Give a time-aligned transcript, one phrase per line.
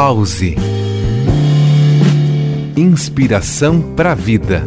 [0.00, 0.54] Pause.
[2.76, 4.62] Inspiração para a vida.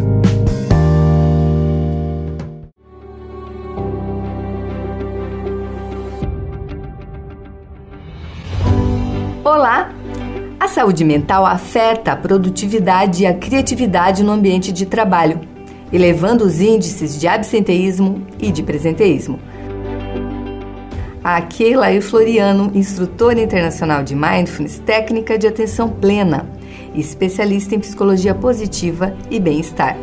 [9.42, 9.94] Olá!
[10.60, 15.40] A saúde mental afeta a produtividade e a criatividade no ambiente de trabalho,
[15.94, 19.40] elevando os índices de absenteísmo e de presenteísmo.
[21.24, 26.50] A Keila Floriano, instrutora internacional de Mindfulness, técnica de atenção plena,
[26.96, 29.96] especialista em psicologia positiva e bem-estar.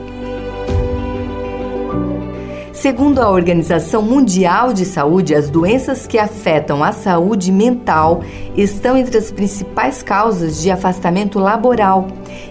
[2.73, 8.23] Segundo a Organização Mundial de Saúde, as doenças que afetam a saúde mental
[8.57, 12.07] estão entre as principais causas de afastamento laboral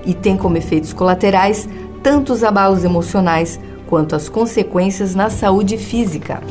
[0.05, 1.69] e têm como efeitos colaterais
[2.03, 3.57] tanto os abalos emocionais
[3.87, 6.41] quanto as consequências na saúde física.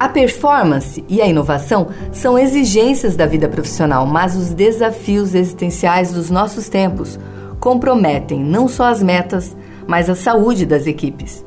[0.00, 6.30] A performance e a inovação são exigências da vida profissional, mas os desafios existenciais dos
[6.30, 7.18] nossos tempos
[7.60, 9.54] comprometem não só as metas,
[9.86, 11.44] mas a saúde das equipes.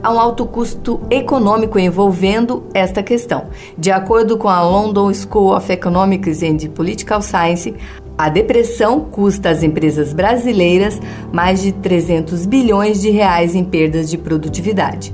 [0.00, 3.46] Há um alto custo econômico envolvendo esta questão.
[3.76, 7.74] De acordo com a London School of Economics and Political Science,
[8.16, 11.00] a depressão custa às empresas brasileiras
[11.32, 15.12] mais de 300 bilhões de reais em perdas de produtividade.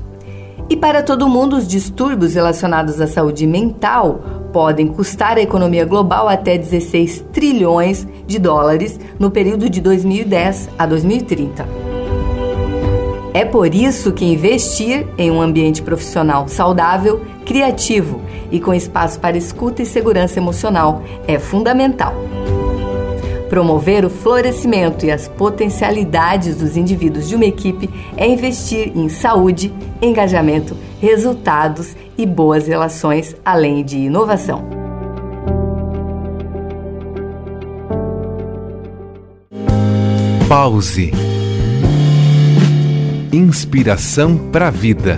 [0.67, 6.27] E para todo mundo, os distúrbios relacionados à saúde mental podem custar à economia global
[6.27, 11.67] até 16 trilhões de dólares no período de 2010 a 2030.
[13.31, 19.37] É por isso que investir em um ambiente profissional saudável, criativo e com espaço para
[19.37, 22.15] escuta e segurança emocional é fundamental.
[23.55, 29.73] Promover o florescimento e as potencialidades dos indivíduos de uma equipe é investir em saúde,
[30.01, 34.67] engajamento, resultados e boas relações, além de inovação.
[40.49, 41.13] Pause.
[43.31, 45.17] Inspiração para a vida.